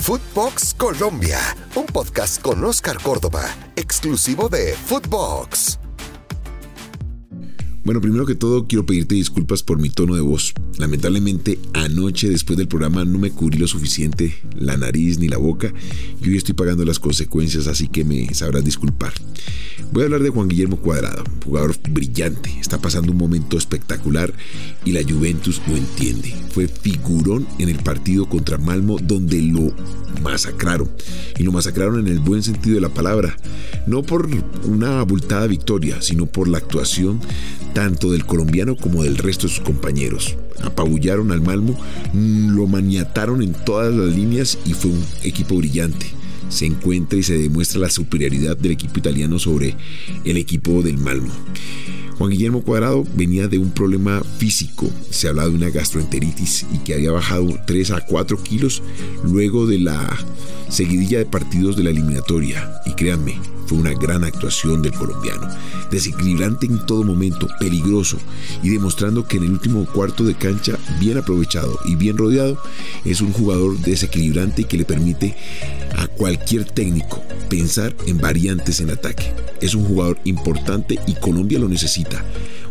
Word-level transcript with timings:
Footbox 0.00 0.74
Colombia, 0.74 1.38
un 1.74 1.84
podcast 1.84 2.40
con 2.40 2.64
Oscar 2.64 2.98
Córdoba, 3.02 3.44
exclusivo 3.76 4.48
de 4.48 4.74
Footbox. 4.74 5.89
Bueno, 7.90 8.02
primero 8.02 8.24
que 8.24 8.36
todo 8.36 8.68
quiero 8.68 8.86
pedirte 8.86 9.16
disculpas 9.16 9.64
por 9.64 9.80
mi 9.80 9.90
tono 9.90 10.14
de 10.14 10.20
voz. 10.20 10.54
Lamentablemente 10.78 11.58
anoche 11.72 12.28
después 12.28 12.56
del 12.56 12.68
programa 12.68 13.04
no 13.04 13.18
me 13.18 13.32
cubrí 13.32 13.58
lo 13.58 13.66
suficiente 13.66 14.38
la 14.56 14.76
nariz 14.76 15.18
ni 15.18 15.26
la 15.26 15.38
boca 15.38 15.74
y 16.22 16.28
hoy 16.28 16.36
estoy 16.36 16.54
pagando 16.54 16.84
las 16.84 17.00
consecuencias, 17.00 17.66
así 17.66 17.88
que 17.88 18.04
me 18.04 18.32
sabrás 18.32 18.64
disculpar. 18.64 19.12
Voy 19.90 20.02
a 20.02 20.04
hablar 20.04 20.22
de 20.22 20.30
Juan 20.30 20.46
Guillermo 20.46 20.76
Cuadrado, 20.76 21.24
jugador 21.44 21.74
brillante, 21.90 22.56
está 22.60 22.80
pasando 22.80 23.10
un 23.10 23.18
momento 23.18 23.58
espectacular 23.58 24.32
y 24.84 24.92
la 24.92 25.02
Juventus 25.02 25.60
lo 25.66 25.76
entiende. 25.76 26.32
Fue 26.50 26.68
figurón 26.68 27.44
en 27.58 27.70
el 27.70 27.78
partido 27.78 28.26
contra 28.26 28.56
Malmo 28.56 28.98
donde 29.02 29.42
lo 29.42 29.74
masacraron 30.22 30.88
y 31.38 31.42
lo 31.42 31.50
masacraron 31.50 31.98
en 31.98 32.06
el 32.06 32.20
buen 32.20 32.44
sentido 32.44 32.76
de 32.76 32.82
la 32.82 32.94
palabra, 32.94 33.36
no 33.88 34.04
por 34.04 34.28
una 34.64 35.00
abultada 35.00 35.48
victoria, 35.48 36.00
sino 36.02 36.26
por 36.26 36.46
la 36.46 36.58
actuación 36.58 37.20
tanto 37.80 38.12
del 38.12 38.26
colombiano 38.26 38.76
como 38.76 39.04
del 39.04 39.16
resto 39.16 39.46
de 39.46 39.54
sus 39.54 39.64
compañeros. 39.64 40.36
Apabullaron 40.62 41.32
al 41.32 41.40
Malmo, 41.40 41.80
mm, 42.12 42.54
lo 42.54 42.66
maniataron 42.66 43.42
en 43.42 43.54
todas 43.54 43.90
las 43.94 44.14
líneas 44.14 44.58
y 44.66 44.74
fue 44.74 44.90
un 44.90 45.02
equipo 45.22 45.56
brillante. 45.56 46.04
Se 46.50 46.66
encuentra 46.66 47.18
y 47.18 47.22
se 47.22 47.38
demuestra 47.38 47.80
la 47.80 47.88
superioridad 47.88 48.54
del 48.58 48.72
equipo 48.72 48.98
italiano 48.98 49.38
sobre 49.38 49.76
el 50.26 50.36
equipo 50.36 50.82
del 50.82 50.98
Malmo. 50.98 51.32
Juan 52.18 52.30
Guillermo 52.30 52.60
Cuadrado 52.60 53.06
venía 53.14 53.48
de 53.48 53.56
un 53.56 53.70
problema 53.70 54.22
físico, 54.36 54.90
se 55.08 55.28
hablaba 55.28 55.48
de 55.48 55.54
una 55.54 55.70
gastroenteritis 55.70 56.66
y 56.74 56.80
que 56.80 56.92
había 56.92 57.12
bajado 57.12 57.58
3 57.66 57.92
a 57.92 58.04
4 58.04 58.42
kilos 58.42 58.82
luego 59.24 59.66
de 59.66 59.78
la 59.78 60.18
seguidilla 60.68 61.16
de 61.16 61.24
partidos 61.24 61.78
de 61.78 61.84
la 61.84 61.90
eliminatoria. 61.90 62.70
Y 62.84 62.92
créanme, 62.92 63.38
fue 63.70 63.78
una 63.78 63.94
gran 63.94 64.24
actuación 64.24 64.82
del 64.82 64.90
colombiano, 64.90 65.46
desequilibrante 65.92 66.66
en 66.66 66.84
todo 66.86 67.04
momento, 67.04 67.46
peligroso 67.60 68.18
y 68.64 68.70
demostrando 68.70 69.28
que 69.28 69.36
en 69.36 69.44
el 69.44 69.50
último 69.52 69.86
cuarto 69.86 70.24
de 70.24 70.34
cancha, 70.34 70.76
bien 70.98 71.18
aprovechado 71.18 71.78
y 71.84 71.94
bien 71.94 72.18
rodeado, 72.18 72.60
es 73.04 73.20
un 73.20 73.32
jugador 73.32 73.78
desequilibrante 73.78 74.64
que 74.64 74.76
le 74.76 74.84
permite 74.84 75.36
a 75.96 76.08
cualquier 76.08 76.64
técnico 76.64 77.22
pensar 77.48 77.94
en 78.08 78.18
variantes 78.18 78.80
en 78.80 78.90
ataque. 78.90 79.32
Es 79.60 79.76
un 79.76 79.84
jugador 79.84 80.18
importante 80.24 80.98
y 81.06 81.14
Colombia 81.14 81.60
lo 81.60 81.68
necesita. 81.68 82.24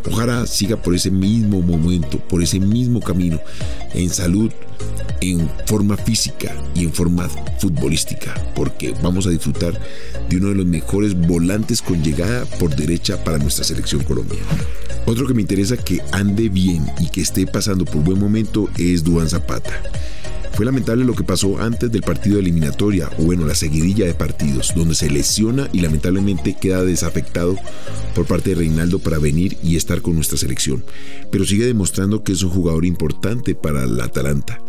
Ojalá 0.06 0.46
siga 0.46 0.76
por 0.76 0.94
ese 0.94 1.10
mismo 1.10 1.62
momento, 1.62 2.18
por 2.18 2.42
ese 2.42 2.60
mismo 2.60 3.00
camino, 3.00 3.40
en 3.94 4.10
salud, 4.10 4.50
en 5.20 5.50
forma 5.66 5.96
física 5.96 6.54
y 6.74 6.84
en 6.84 6.92
forma 6.92 7.28
futbolística, 7.58 8.34
porque 8.54 8.94
vamos 9.02 9.26
a 9.26 9.30
disfrutar 9.30 9.78
de 10.28 10.36
uno 10.36 10.48
de 10.48 10.54
los 10.54 10.66
mejores 10.66 11.14
volantes 11.14 11.82
con 11.82 12.02
llegada 12.02 12.44
por 12.58 12.74
derecha 12.74 13.22
para 13.22 13.38
nuestra 13.38 13.64
selección 13.64 14.02
colombiana. 14.04 14.46
Otro 15.06 15.26
que 15.26 15.34
me 15.34 15.42
interesa 15.42 15.76
que 15.76 16.00
ande 16.12 16.48
bien 16.48 16.86
y 17.00 17.08
que 17.08 17.20
esté 17.20 17.46
pasando 17.46 17.84
por 17.84 18.02
buen 18.02 18.18
momento 18.18 18.68
es 18.78 19.02
Duan 19.02 19.28
Zapata. 19.28 19.82
Fue 20.52 20.66
lamentable 20.66 21.04
lo 21.04 21.14
que 21.14 21.24
pasó 21.24 21.58
antes 21.60 21.90
del 21.90 22.02
partido 22.02 22.36
de 22.36 22.42
eliminatoria, 22.42 23.08
o 23.18 23.24
bueno, 23.24 23.46
la 23.46 23.54
seguidilla 23.54 24.06
de 24.06 24.14
partidos, 24.14 24.72
donde 24.74 24.94
se 24.94 25.10
lesiona 25.10 25.68
y 25.72 25.80
lamentablemente 25.80 26.56
queda 26.60 26.84
desafectado 26.84 27.56
por 28.14 28.26
parte 28.26 28.50
de 28.50 28.56
Reinaldo 28.56 28.98
para 28.98 29.18
venir 29.18 29.56
y 29.62 29.76
estar 29.76 30.02
con 30.02 30.14
nuestra 30.14 30.38
selección. 30.38 30.84
Pero 31.30 31.44
sigue 31.44 31.66
demostrando 31.66 32.22
que 32.24 32.32
es 32.32 32.42
un 32.42 32.50
jugador 32.50 32.84
importante 32.84 33.54
para 33.54 33.84
el 33.84 34.00
Atalanta. 34.00 34.60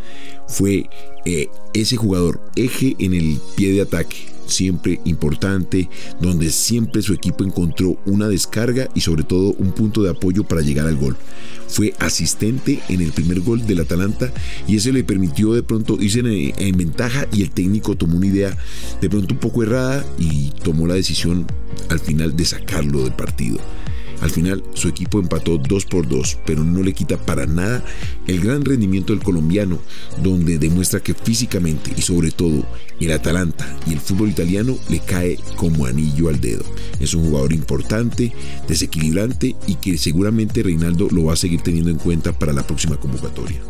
Fue 0.47 0.89
eh, 1.25 1.47
ese 1.73 1.97
jugador 1.97 2.41
eje 2.55 2.95
en 2.99 3.13
el 3.13 3.39
pie 3.55 3.73
de 3.73 3.81
ataque 3.81 4.30
siempre 4.45 4.99
importante, 5.05 5.89
donde 6.19 6.51
siempre 6.51 7.01
su 7.01 7.13
equipo 7.13 7.43
encontró 7.43 7.97
una 8.05 8.27
descarga 8.27 8.89
y 8.93 9.01
sobre 9.01 9.23
todo 9.23 9.53
un 9.57 9.71
punto 9.71 10.03
de 10.03 10.09
apoyo 10.09 10.43
para 10.43 10.61
llegar 10.61 10.87
al 10.87 10.97
gol. 10.97 11.17
Fue 11.67 11.93
asistente 11.99 12.79
en 12.89 13.01
el 13.01 13.13
primer 13.13 13.39
gol 13.39 13.65
del 13.65 13.79
Atalanta 13.79 14.31
y 14.67 14.75
eso 14.75 14.91
le 14.91 15.03
permitió 15.03 15.53
de 15.53 15.63
pronto 15.63 15.97
irse 16.01 16.19
en, 16.19 16.53
en 16.57 16.77
ventaja 16.77 17.27
y 17.31 17.43
el 17.43 17.51
técnico 17.51 17.95
tomó 17.95 18.17
una 18.17 18.27
idea 18.27 18.57
de 18.99 19.09
pronto 19.09 19.33
un 19.33 19.39
poco 19.39 19.63
errada 19.63 20.05
y 20.19 20.51
tomó 20.63 20.85
la 20.87 20.95
decisión 20.95 21.47
al 21.89 21.99
final 21.99 22.35
de 22.35 22.45
sacarlo 22.45 23.03
del 23.03 23.13
partido. 23.13 23.59
Al 24.21 24.29
final 24.29 24.63
su 24.73 24.87
equipo 24.87 25.19
empató 25.19 25.57
2 25.57 25.85
por 25.85 26.07
2, 26.07 26.39
pero 26.45 26.63
no 26.63 26.83
le 26.83 26.93
quita 26.93 27.17
para 27.17 27.45
nada 27.45 27.83
el 28.27 28.39
gran 28.39 28.63
rendimiento 28.63 29.13
del 29.13 29.23
colombiano, 29.23 29.79
donde 30.21 30.57
demuestra 30.57 31.01
que 31.01 31.13
físicamente 31.13 31.91
y 31.95 32.01
sobre 32.01 32.31
todo 32.31 32.65
el 32.99 33.11
Atalanta 33.11 33.67
y 33.87 33.93
el 33.93 33.99
fútbol 33.99 34.29
italiano 34.29 34.77
le 34.89 34.99
cae 34.99 35.37
como 35.55 35.85
anillo 35.85 36.29
al 36.29 36.39
dedo. 36.39 36.63
Es 36.99 37.13
un 37.13 37.25
jugador 37.25 37.53
importante, 37.53 38.31
desequilibrante 38.67 39.55
y 39.67 39.75
que 39.75 39.97
seguramente 39.97 40.63
Reinaldo 40.63 41.07
lo 41.11 41.25
va 41.25 41.33
a 41.33 41.37
seguir 41.37 41.61
teniendo 41.61 41.89
en 41.89 41.97
cuenta 41.97 42.31
para 42.31 42.53
la 42.53 42.65
próxima 42.65 42.97
convocatoria. 42.97 43.61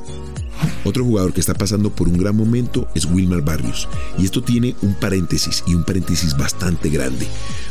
Otro 0.83 1.03
jugador 1.03 1.33
que 1.33 1.39
está 1.39 1.53
pasando 1.53 1.89
por 1.89 2.07
un 2.07 2.17
gran 2.17 2.35
momento 2.35 2.87
es 2.95 3.05
Wilmar 3.05 3.41
Barrios. 3.41 3.87
Y 4.17 4.25
esto 4.25 4.41
tiene 4.41 4.75
un 4.81 4.95
paréntesis 4.95 5.63
y 5.67 5.75
un 5.75 5.83
paréntesis 5.83 6.37
bastante 6.37 6.89
grande. 6.89 7.27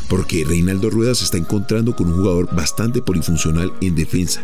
Porque 0.09 0.45
Reinaldo 0.45 0.89
Rueda 0.89 1.15
se 1.15 1.25
está 1.25 1.37
encontrando 1.37 1.95
con 1.95 2.07
un 2.07 2.17
jugador 2.17 2.53
bastante 2.55 3.01
polifuncional 3.01 3.73
en 3.81 3.95
defensa. 3.95 4.41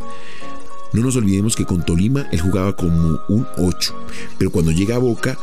No 0.94 1.02
nos 1.02 1.16
olvidemos 1.16 1.56
que 1.56 1.66
con 1.66 1.86
Tolima 1.86 2.28
él 2.32 2.42
jugaba 2.42 2.76
como 2.76 3.20
un 3.28 3.46
8, 3.58 3.96
pero 4.38 4.52
cuando 4.52 4.72
llega 4.72 4.96
a 4.96 5.00
Boca, 5.00 5.38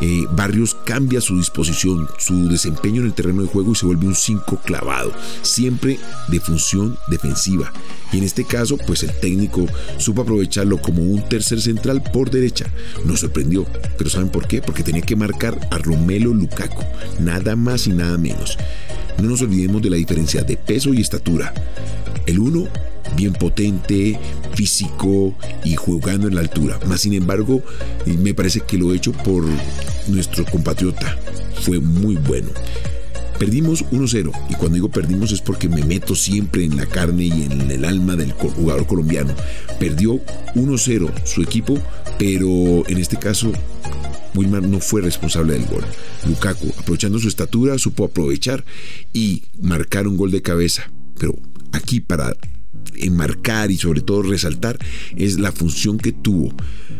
eh, 0.00 0.26
Barrios 0.32 0.74
cambia 0.84 1.20
su 1.20 1.36
disposición, 1.36 2.08
su 2.18 2.48
desempeño 2.48 3.02
en 3.02 3.08
el 3.08 3.12
terreno 3.12 3.42
de 3.42 3.48
juego 3.48 3.72
y 3.72 3.74
se 3.74 3.84
vuelve 3.84 4.06
un 4.06 4.14
5 4.14 4.60
clavado, 4.64 5.12
siempre 5.42 5.98
de 6.28 6.40
función 6.40 6.96
defensiva. 7.08 7.72
Y 8.12 8.18
en 8.18 8.24
este 8.24 8.44
caso, 8.44 8.78
pues 8.78 9.02
el 9.02 9.12
técnico 9.20 9.66
supo 9.98 10.22
aprovecharlo 10.22 10.80
como 10.80 11.02
un 11.02 11.28
tercer 11.28 11.60
central 11.60 12.02
por 12.02 12.30
derecha. 12.30 12.66
Nos 13.04 13.20
sorprendió, 13.20 13.66
pero 13.98 14.08
¿saben 14.08 14.30
por 14.30 14.46
qué? 14.46 14.62
Porque 14.62 14.82
tenía 14.82 15.02
que 15.02 15.16
marcar 15.16 15.68
a 15.70 15.78
Romelo 15.78 16.32
Lukaku, 16.32 16.82
nada 17.20 17.54
más 17.54 17.86
y 17.86 17.90
nada 17.90 18.16
menos. 18.16 18.56
No 19.20 19.28
nos 19.28 19.42
olvidemos 19.42 19.82
de 19.82 19.90
la 19.90 19.96
diferencia 19.96 20.42
de 20.42 20.56
peso 20.56 20.94
y 20.94 21.00
estatura. 21.02 21.52
El 22.26 22.38
uno 22.38 22.68
bien 23.16 23.32
potente, 23.32 24.18
físico 24.54 25.34
y 25.64 25.76
jugando 25.76 26.28
en 26.28 26.34
la 26.34 26.40
altura. 26.40 26.78
Más 26.86 27.00
sin 27.00 27.14
embargo, 27.14 27.62
me 28.06 28.34
parece 28.34 28.60
que 28.60 28.78
lo 28.78 28.94
hecho 28.94 29.12
por 29.12 29.44
nuestro 30.08 30.44
compatriota 30.44 31.16
fue 31.60 31.80
muy 31.80 32.16
bueno. 32.16 32.50
Perdimos 33.38 33.86
1-0 33.86 34.32
y 34.50 34.54
cuando 34.54 34.74
digo 34.74 34.90
perdimos 34.90 35.32
es 35.32 35.40
porque 35.40 35.66
me 35.68 35.82
meto 35.82 36.14
siempre 36.14 36.62
en 36.62 36.76
la 36.76 36.84
carne 36.84 37.24
y 37.24 37.44
en 37.44 37.70
el 37.70 37.86
alma 37.86 38.14
del 38.14 38.32
jugador 38.32 38.86
colombiano. 38.86 39.34
Perdió 39.78 40.20
1-0 40.54 41.10
su 41.24 41.42
equipo, 41.42 41.78
pero 42.18 42.86
en 42.86 42.98
este 42.98 43.18
caso 43.18 43.50
Wilmar 44.34 44.62
no 44.62 44.78
fue 44.80 45.00
responsable 45.00 45.54
del 45.54 45.64
gol. 45.64 45.84
Lukaku, 46.28 46.68
aprovechando 46.78 47.18
su 47.18 47.28
estatura, 47.28 47.78
supo 47.78 48.04
aprovechar 48.04 48.62
y 49.14 49.44
marcar 49.58 50.06
un 50.06 50.18
gol 50.18 50.30
de 50.30 50.42
cabeza. 50.42 50.90
Pero 51.18 51.34
aquí 51.72 52.00
para 52.00 52.36
enmarcar 52.96 53.70
y 53.70 53.76
sobre 53.76 54.00
todo 54.00 54.22
resaltar 54.22 54.78
es 55.16 55.38
la 55.38 55.52
función 55.52 55.98
que 55.98 56.12
tuvo 56.12 56.52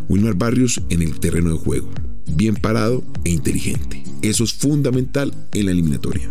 Wilmar 0.09 0.35
Barrios 0.35 0.83
en 0.89 1.03
el 1.03 1.19
terreno 1.21 1.51
de 1.51 1.59
juego. 1.59 1.91
Bien 2.27 2.55
parado 2.55 3.03
e 3.25 3.31
inteligente. 3.31 4.03
Eso 4.23 4.45
es 4.45 4.53
fundamental 4.53 5.35
en 5.53 5.67
la 5.67 5.73
eliminatoria. 5.73 6.31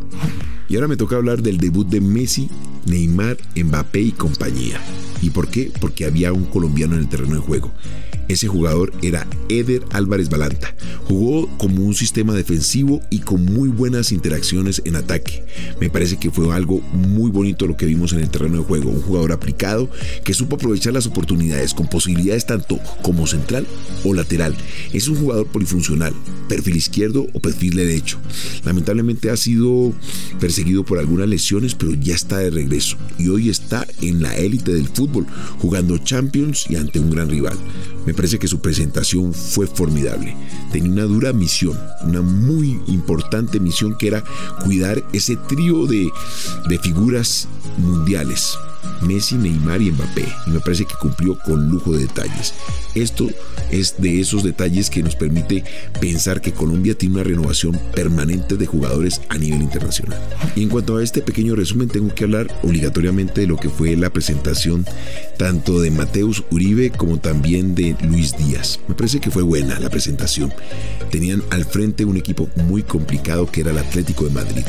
Y 0.67 0.75
ahora 0.75 0.87
me 0.87 0.97
toca 0.97 1.15
hablar 1.15 1.41
del 1.41 1.57
debut 1.57 1.87
de 1.87 1.99
Messi, 1.99 2.47
Neymar, 2.85 3.37
Mbappé 3.55 4.01
y 4.01 4.11
compañía. 4.11 4.79
¿Y 5.21 5.31
por 5.31 5.49
qué? 5.49 5.71
Porque 5.81 6.05
había 6.05 6.31
un 6.31 6.45
colombiano 6.45 6.93
en 6.93 7.01
el 7.01 7.09
terreno 7.09 7.35
de 7.35 7.41
juego. 7.41 7.73
Ese 8.29 8.47
jugador 8.47 8.93
era 9.01 9.27
Eder 9.49 9.83
Álvarez 9.89 10.29
Balanta. 10.29 10.75
Jugó 11.05 11.49
como 11.57 11.83
un 11.83 11.95
sistema 11.95 12.35
defensivo 12.35 13.01
y 13.09 13.19
con 13.19 13.43
muy 13.43 13.69
buenas 13.69 14.11
interacciones 14.11 14.83
en 14.85 14.95
ataque. 14.95 15.43
Me 15.81 15.89
parece 15.89 16.17
que 16.17 16.29
fue 16.29 16.53
algo 16.53 16.79
muy 16.93 17.31
bonito 17.31 17.65
lo 17.65 17.75
que 17.75 17.87
vimos 17.87 18.13
en 18.13 18.19
el 18.19 18.29
terreno 18.29 18.57
de 18.57 18.63
juego. 18.63 18.91
Un 18.91 19.01
jugador 19.01 19.31
aplicado 19.31 19.89
que 20.23 20.35
supo 20.35 20.57
aprovechar 20.57 20.93
las 20.93 21.07
oportunidades 21.07 21.73
con 21.73 21.87
posibilidades 21.87 22.45
tanto 22.45 22.79
como 23.01 23.25
central 23.25 23.65
o 24.03 24.13
lateral. 24.13 24.55
Es 24.93 25.07
un 25.07 25.15
jugador 25.15 25.47
polifuncional, 25.47 26.13
perfil 26.47 26.75
izquierdo 26.75 27.25
o 27.33 27.39
perfil 27.39 27.75
derecho. 27.75 28.19
Lamentablemente 28.63 29.31
ha 29.31 29.37
sido 29.37 29.91
perseguido 30.39 30.85
por 30.85 30.99
algunas 30.99 31.27
lesiones, 31.27 31.73
pero 31.73 31.95
ya 31.95 32.13
está 32.13 32.37
de 32.37 32.51
regreso 32.51 32.97
y 33.17 33.29
hoy 33.29 33.49
está 33.49 33.87
en 34.03 34.21
la 34.21 34.35
élite 34.37 34.71
del 34.71 34.87
fútbol, 34.87 35.25
jugando 35.57 35.97
Champions 35.97 36.67
y 36.69 36.75
ante 36.75 36.99
un 36.99 37.09
gran 37.09 37.27
rival. 37.27 37.57
Me 38.05 38.13
parece 38.19 38.37
que 38.37 38.49
su 38.49 38.59
presentación 38.59 39.33
fue 39.33 39.65
formidable. 39.65 40.35
Tenía 40.73 40.91
una 40.91 41.03
dura 41.03 41.31
misión, 41.31 41.79
una 42.03 42.21
muy 42.21 42.81
importante 42.87 43.61
misión 43.61 43.97
que 43.97 44.07
era 44.07 44.25
cuidar 44.65 45.01
ese 45.13 45.37
trío 45.37 45.87
de, 45.87 46.09
de 46.67 46.79
figuras 46.79 47.47
mundiales 47.77 48.57
Messi, 49.01 49.35
Neymar 49.35 49.81
y 49.81 49.91
Mbappé. 49.91 50.25
Y 50.47 50.49
me 50.51 50.59
parece 50.59 50.85
que 50.85 50.95
cumplió 50.99 51.37
con 51.39 51.69
lujo 51.69 51.93
de 51.93 51.99
detalles. 51.99 52.53
Esto 52.95 53.27
es 53.71 53.95
de 53.99 54.19
esos 54.19 54.43
detalles 54.43 54.89
que 54.89 55.03
nos 55.03 55.15
permite 55.15 55.63
pensar 55.99 56.41
que 56.41 56.53
Colombia 56.53 56.97
tiene 56.97 57.15
una 57.15 57.23
renovación 57.23 57.79
permanente 57.93 58.57
de 58.57 58.65
jugadores 58.65 59.21
a 59.29 59.37
nivel 59.37 59.61
internacional. 59.61 60.19
Y 60.55 60.63
en 60.63 60.69
cuanto 60.69 60.97
a 60.97 61.03
este 61.03 61.21
pequeño 61.21 61.55
resumen, 61.55 61.87
tengo 61.87 62.13
que 62.13 62.23
hablar 62.23 62.47
obligatoriamente 62.63 63.41
de 63.41 63.47
lo 63.47 63.57
que 63.57 63.69
fue 63.69 63.95
la 63.95 64.09
presentación 64.09 64.85
tanto 65.37 65.79
de 65.79 65.91
Mateus 65.91 66.43
Uribe 66.51 66.89
como 66.89 67.17
también 67.17 67.75
de 67.75 67.95
Luis 68.01 68.35
Díaz. 68.37 68.79
Me 68.87 68.95
parece 68.95 69.19
que 69.19 69.31
fue 69.31 69.43
buena 69.43 69.79
la 69.79 69.89
presentación. 69.89 70.53
Tenían 71.11 71.43
al 71.49 71.65
frente 71.65 72.05
un 72.05 72.17
equipo 72.17 72.49
muy 72.67 72.83
complicado 72.83 73.49
que 73.49 73.61
era 73.61 73.71
el 73.71 73.77
Atlético 73.77 74.25
de 74.25 74.31
Madrid. 74.31 74.65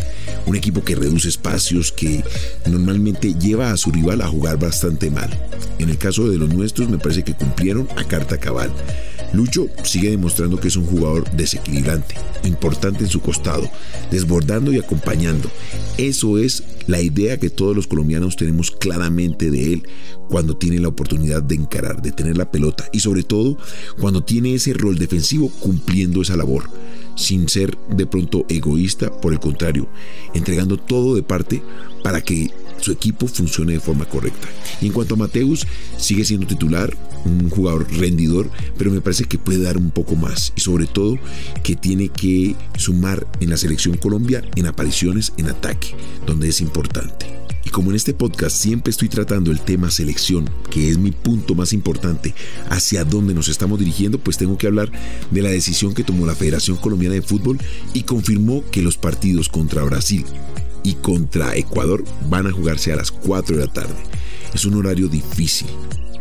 Un 0.50 0.56
equipo 0.56 0.82
que 0.82 0.97
reduce 0.97 1.29
espacios, 1.29 1.93
que 1.93 2.25
normalmente 2.67 3.35
lleva 3.35 3.70
a 3.70 3.76
su 3.76 3.93
rival 3.93 4.20
a 4.20 4.26
jugar 4.26 4.58
bastante 4.58 5.08
mal. 5.08 5.31
En 5.79 5.91
el 5.91 5.97
caso 5.97 6.29
de 6.29 6.38
los 6.38 6.52
nuestros 6.52 6.88
me 6.88 6.99
parece 6.99 7.23
que 7.23 7.37
cumplieron 7.37 7.88
a 7.97 8.02
carta 8.02 8.37
cabal. 8.37 8.73
Lucho 9.32 9.69
sigue 9.85 10.11
demostrando 10.11 10.58
que 10.58 10.67
es 10.67 10.75
un 10.75 10.87
jugador 10.87 11.31
desequilibrante, 11.37 12.17
importante 12.43 13.05
en 13.05 13.11
su 13.11 13.20
costado, 13.20 13.70
desbordando 14.11 14.73
y 14.73 14.81
acompañando. 14.81 15.49
Eso 15.99 16.37
es 16.37 16.64
la 16.88 17.00
idea 17.00 17.38
que 17.38 17.50
todos 17.50 17.76
los 17.76 17.87
colombianos 17.87 18.35
tenemos 18.35 18.73
claramente 18.73 19.52
de 19.52 19.75
él 19.75 19.88
cuando 20.29 20.56
tiene 20.56 20.81
la 20.81 20.88
oportunidad 20.88 21.44
de 21.44 21.55
encarar, 21.55 22.02
de 22.02 22.11
tener 22.11 22.37
la 22.37 22.50
pelota 22.50 22.88
y 22.93 22.99
sobre 22.99 23.23
todo 23.23 23.56
cuando 24.00 24.25
tiene 24.25 24.55
ese 24.55 24.73
rol 24.73 24.99
defensivo 24.99 25.49
cumpliendo 25.61 26.23
esa 26.23 26.37
labor, 26.37 26.64
sin 27.17 27.49
ser 27.49 27.77
de 27.89 28.07
pronto 28.07 28.47
egoísta, 28.49 29.11
por 29.11 29.33
el 29.33 29.41
contrario, 29.41 29.89
entregando 30.35 30.77
todo 30.77 31.15
de 31.15 31.23
parte 31.23 31.62
para 32.03 32.21
que 32.21 32.51
su 32.81 32.93
equipo 32.93 33.27
funcione 33.27 33.75
de 33.75 33.81
forma 33.81 34.07
correcta. 34.07 34.49
Y 34.81 34.87
en 34.87 34.93
cuanto 34.93 35.15
a 35.15 35.19
Mateus, 35.19 35.67
sigue 35.97 36.25
siendo 36.25 36.47
titular, 36.47 36.97
un 37.25 37.51
jugador 37.51 37.87
rendidor, 37.93 38.51
pero 38.79 38.91
me 38.91 39.01
parece 39.01 39.25
que 39.25 39.39
puede 39.39 39.62
dar 39.62 39.77
un 39.77 39.91
poco 39.91 40.17
más 40.17 40.53
y 40.57 40.61
sobre 40.61 40.87
todo 40.87 41.19
que 41.62 41.77
tiene 41.77 42.09
que 42.09 42.57
sumar 42.77 43.27
en 43.41 43.51
la 43.51 43.57
selección 43.57 43.97
Colombia 43.97 44.43
en 44.57 44.67
apariciones 44.67 45.33
en 45.37 45.49
ataque, 45.49 45.95
donde 46.27 46.49
es 46.49 46.61
importante. 46.61 47.40
Y 47.71 47.73
como 47.73 47.91
en 47.91 47.97
este 47.97 48.15
podcast 48.15 48.57
siempre 48.57 48.91
estoy 48.91 49.09
tratando 49.09 49.53
el 49.53 49.61
tema 49.61 49.93
selección, 49.93 50.51
que 50.73 50.91
es 50.91 50.99
mi 50.99 51.13
punto 51.13 51.55
más 51.55 51.73
importante, 51.73 52.35
hacia 52.69 53.05
dónde 53.05 53.33
nos 53.33 53.47
estamos 53.47 53.79
dirigiendo, 53.79 54.19
pues 54.19 54.39
tengo 54.39 54.59
que 54.59 54.67
hablar 54.67 54.91
de 55.31 55.41
la 55.41 55.51
decisión 55.51 55.95
que 55.95 56.03
tomó 56.03 56.27
la 56.27 56.35
Federación 56.35 56.79
Colombiana 56.79 57.15
de 57.15 57.23
Fútbol 57.23 57.61
y 57.95 58.03
confirmó 58.03 58.65
que 58.73 58.83
los 58.83 58.97
partidos 58.97 59.49
contra 59.49 59.85
Brasil 59.85 60.25
y 60.83 60.95
contra 60.95 61.55
Ecuador 61.55 62.03
van 62.29 62.49
a 62.49 62.51
jugarse 62.51 62.93
a 62.93 62.97
las 62.97 63.13
4 63.13 63.57
de 63.57 63.65
la 63.65 63.73
tarde. 63.73 63.95
Es 64.53 64.65
un 64.65 64.75
horario 64.75 65.07
difícil, 65.07 65.69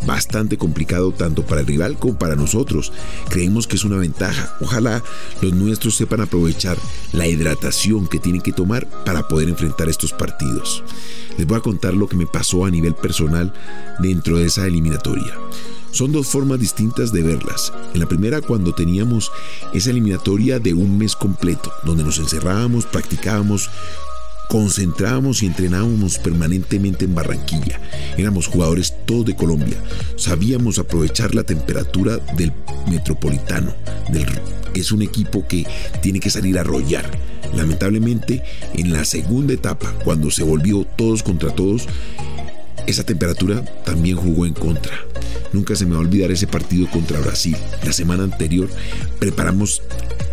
bastante 0.05 0.57
complicado 0.57 1.11
tanto 1.11 1.45
para 1.45 1.61
el 1.61 1.67
rival 1.67 1.97
como 1.97 2.17
para 2.17 2.35
nosotros. 2.35 2.91
Creemos 3.29 3.67
que 3.67 3.75
es 3.75 3.83
una 3.83 3.97
ventaja. 3.97 4.55
Ojalá 4.61 5.03
los 5.41 5.53
nuestros 5.53 5.95
sepan 5.95 6.21
aprovechar 6.21 6.77
la 7.11 7.27
hidratación 7.27 8.07
que 8.07 8.19
tienen 8.19 8.41
que 8.41 8.53
tomar 8.53 8.87
para 9.05 9.27
poder 9.27 9.49
enfrentar 9.49 9.89
estos 9.89 10.13
partidos. 10.13 10.83
Les 11.37 11.47
voy 11.47 11.57
a 11.57 11.61
contar 11.61 11.93
lo 11.93 12.07
que 12.07 12.17
me 12.17 12.25
pasó 12.25 12.65
a 12.65 12.71
nivel 12.71 12.95
personal 12.95 13.53
dentro 13.99 14.37
de 14.37 14.45
esa 14.45 14.65
eliminatoria. 14.65 15.33
Son 15.91 16.11
dos 16.11 16.27
formas 16.27 16.59
distintas 16.59 17.11
de 17.11 17.23
verlas. 17.23 17.73
En 17.93 17.99
la 17.99 18.05
primera, 18.05 18.41
cuando 18.41 18.73
teníamos 18.73 19.31
esa 19.73 19.89
eliminatoria 19.89 20.59
de 20.59 20.73
un 20.73 20.97
mes 20.97 21.15
completo, 21.15 21.71
donde 21.83 22.03
nos 22.03 22.19
encerrábamos, 22.19 22.85
practicábamos, 22.85 23.69
concentrábamos 24.49 25.43
y 25.43 25.45
entrenábamos 25.45 26.17
permanentemente 26.17 27.05
en 27.05 27.13
Barranquilla. 27.13 27.79
Éramos 28.17 28.47
jugadores 28.47 28.95
todos 29.05 29.27
de 29.27 29.35
Colombia. 29.35 29.77
Sabíamos 30.15 30.79
aprovechar 30.79 31.35
la 31.35 31.43
temperatura 31.43 32.17
del 32.35 32.51
metropolitano. 32.89 33.73
es 34.73 34.91
un 34.91 35.03
equipo 35.03 35.47
que 35.47 35.67
tiene 36.01 36.19
que 36.19 36.31
salir 36.31 36.57
a 36.57 36.61
arrollar. 36.61 37.09
Lamentablemente, 37.55 38.43
en 38.73 38.91
la 38.91 39.05
segunda 39.05 39.53
etapa, 39.53 39.93
cuando 40.03 40.31
se 40.31 40.43
volvió 40.43 40.83
todos 40.97 41.21
contra 41.21 41.53
todos, 41.53 41.87
esa 42.89 43.03
temperatura 43.03 43.63
también 43.85 44.17
jugó 44.17 44.45
en 44.45 44.53
contra. 44.53 44.93
Nunca 45.53 45.75
se 45.75 45.85
me 45.85 45.91
va 45.91 45.97
a 45.97 46.01
olvidar 46.01 46.31
ese 46.31 46.47
partido 46.47 46.89
contra 46.89 47.19
Brasil. 47.19 47.55
La 47.83 47.93
semana 47.93 48.23
anterior 48.23 48.69
preparamos 49.19 49.81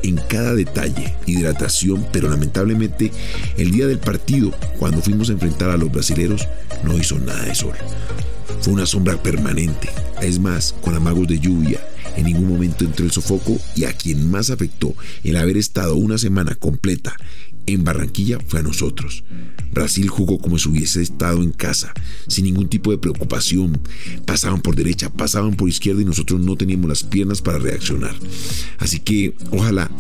en 0.02 0.16
cada 0.16 0.54
detalle, 0.54 1.14
hidratación, 1.26 2.06
pero 2.12 2.28
lamentablemente 2.28 3.12
el 3.56 3.70
día 3.70 3.86
del 3.86 3.98
partido, 3.98 4.52
cuando 4.78 5.02
fuimos 5.02 5.28
a 5.28 5.32
enfrentar 5.32 5.70
a 5.70 5.76
los 5.76 5.92
brasileros, 5.92 6.46
no 6.82 6.96
hizo 6.96 7.18
nada 7.18 7.44
de 7.44 7.54
sol. 7.54 7.74
Fue 8.60 8.72
una 8.72 8.86
sombra 8.86 9.22
permanente, 9.22 9.88
es 10.22 10.38
más, 10.38 10.74
con 10.80 10.94
amagos 10.94 11.28
de 11.28 11.38
lluvia. 11.38 11.80
En 12.16 12.24
ningún 12.24 12.48
momento 12.48 12.84
entró 12.84 13.04
el 13.04 13.12
sofoco 13.12 13.58
y 13.74 13.84
a 13.84 13.92
quien 13.92 14.30
más 14.30 14.48
afectó 14.48 14.94
el 15.22 15.36
haber 15.36 15.58
estado 15.58 15.96
una 15.96 16.16
semana 16.16 16.54
completa 16.54 17.14
en 17.66 17.84
Barranquilla 17.84 18.38
fue 18.46 18.60
a 18.60 18.62
nosotros. 18.62 19.24
Brasil 19.72 20.08
jugó 20.08 20.38
como 20.38 20.58
si 20.58 20.68
hubiese 20.68 21.02
estado 21.02 21.42
en 21.42 21.50
casa, 21.50 21.92
sin 22.28 22.44
ningún 22.44 22.68
tipo 22.68 22.90
de 22.90 22.98
preocupación. 22.98 23.80
Pasaban 24.24 24.60
por 24.60 24.76
derecha, 24.76 25.10
pasaban 25.10 25.54
por 25.54 25.68
izquierda 25.68 26.02
y 26.02 26.04
nosotros 26.04 26.40
no 26.40 26.56
teníamos 26.56 26.88
las 26.88 27.02
piernas 27.02 27.42
para 27.42 27.58
reaccionar. 27.58 28.14
Así 28.78 29.00
que 29.00 29.34
ojalá 29.50 29.90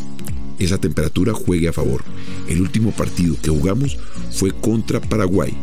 esa 0.58 0.78
temperatura 0.78 1.34
juegue 1.34 1.68
a 1.68 1.72
favor. 1.72 2.02
El 2.48 2.60
último 2.62 2.92
partido 2.92 3.36
que 3.42 3.50
jugamos 3.50 3.98
fue 4.30 4.52
contra 4.52 5.00
Paraguay. 5.00 5.54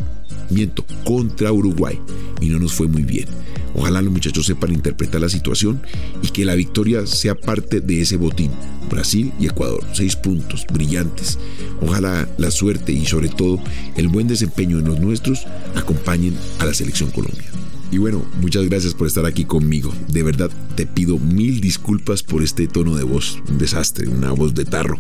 Miento, 0.50 0.86
contra 1.04 1.51
Uruguay. 1.51 2.00
Y 2.42 2.50
no 2.50 2.60
nos 2.60 2.74
fue 2.74 2.88
muy 2.88 3.04
bien. 3.04 3.28
Ojalá 3.75 4.01
los 4.01 4.13
muchachos 4.13 4.45
sepan 4.45 4.72
interpretar 4.72 5.22
la 5.22 5.30
situación 5.30 5.81
y 6.22 6.30
que 6.30 6.45
la 6.45 6.56
victoria 6.56 7.07
sea 7.07 7.36
parte 7.36 7.81
de 7.81 8.01
ese 8.01 8.18
botín. 8.18 8.51
Brasil 8.90 9.34
y 9.40 9.48
Ecuador, 9.48 9.84
seis 9.94 10.16
puntos, 10.16 10.66
brillantes. 10.72 11.40
Ojalá 11.81 12.28
la 12.38 12.51
suerte 12.51 12.92
y 12.92 13.06
sobre 13.06 13.30
todo 13.30 13.60
el 13.98 14.07
buen 14.07 14.28
desempeño 14.28 14.80
en 14.80 14.86
los 14.86 15.00
nuestros 15.00 15.45
acompañen 15.75 16.38
a 16.60 16.66
la 16.66 16.74
selección 16.74 17.10
Colombia. 17.12 17.62
Y 17.91 18.00
bueno, 18.00 18.25
muchas 18.41 18.65
gracias 18.65 18.94
por 18.94 19.07
estar 19.07 19.25
aquí 19.25 19.45
conmigo. 19.45 19.94
De 20.07 20.24
verdad 20.24 20.50
te 20.75 20.88
pido 20.88 21.19
mil 21.19 21.62
disculpas 21.62 22.24
por 22.24 22.41
este 22.41 22.68
tono 22.68 22.95
de 22.95 23.03
voz, 23.03 23.39
un 23.47 23.57
desastre, 23.57 24.07
una 24.07 24.31
voz 24.31 24.53
de 24.56 24.65
tarro. 24.65 24.97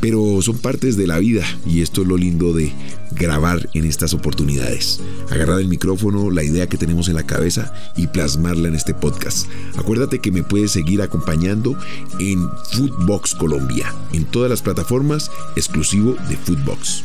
Pero 0.00 0.40
son 0.40 0.58
partes 0.58 0.96
de 0.96 1.06
la 1.06 1.18
vida 1.18 1.44
y 1.66 1.82
esto 1.82 2.02
es 2.02 2.08
lo 2.08 2.16
lindo 2.16 2.52
de 2.52 2.72
grabar 3.12 3.68
en 3.74 3.84
estas 3.84 4.14
oportunidades. 4.14 5.00
Agarrar 5.30 5.60
el 5.60 5.68
micrófono, 5.68 6.30
la 6.30 6.42
idea 6.42 6.68
que 6.68 6.78
tenemos 6.78 7.08
en 7.08 7.14
la 7.14 7.26
cabeza 7.26 7.72
y 7.96 8.06
plasmarla 8.06 8.68
en 8.68 8.74
este 8.74 8.94
podcast. 8.94 9.46
Acuérdate 9.76 10.18
que 10.18 10.32
me 10.32 10.42
puedes 10.42 10.72
seguir 10.72 11.02
acompañando 11.02 11.76
en 12.18 12.48
Foodbox 12.72 13.34
Colombia, 13.34 13.94
en 14.12 14.24
todas 14.24 14.50
las 14.50 14.62
plataformas 14.62 15.30
exclusivo 15.56 16.16
de 16.28 16.36
Foodbox. 16.36 17.04